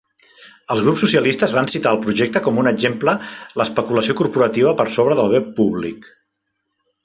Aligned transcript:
Els 0.75 0.79
grups 0.85 1.03
socialistes 1.03 1.53
van 1.57 1.69
citar 1.73 1.91
el 1.97 1.99
projecte 2.07 2.43
com 2.49 2.57
un 2.63 2.71
exemple 2.73 3.15
l'especulació 3.61 4.19
corporativa 4.23 4.75
per 4.83 4.89
sobre 4.99 5.23
del 5.23 5.33
bé 5.39 5.47
públic. 5.61 6.13